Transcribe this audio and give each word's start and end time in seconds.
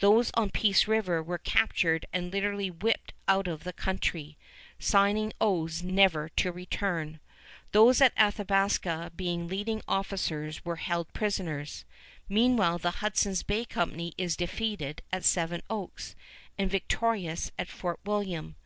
Those 0.00 0.32
on 0.34 0.50
Peace 0.50 0.88
River 0.88 1.22
were 1.22 1.38
captured 1.38 2.04
and 2.12 2.32
literally 2.32 2.68
whipped 2.68 3.12
out 3.28 3.46
of 3.46 3.62
the 3.62 3.72
country, 3.72 4.36
signing 4.80 5.32
oaths 5.40 5.84
never 5.84 6.28
to 6.30 6.50
return. 6.50 7.20
Those 7.70 8.00
at 8.00 8.12
Athabasca 8.20 9.12
being 9.14 9.46
leading 9.46 9.80
officers 9.86 10.64
were 10.64 10.74
held 10.82 11.12
prisoners. 11.12 11.84
Meanwhile 12.28 12.78
the 12.78 12.90
Hudson's 12.98 13.44
Bay 13.44 13.64
Company 13.64 14.14
is 14.18 14.34
defeated 14.34 15.00
at 15.12 15.24
Seven 15.24 15.62
Oaks 15.70 16.16
and 16.58 16.68
victorious 16.68 17.52
at 17.56 17.68
Fort 17.68 18.00
William. 18.04 18.56